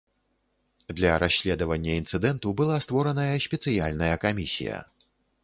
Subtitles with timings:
[0.99, 4.83] Для расследавання інцыдэнту была створаная спецыяльная камісія.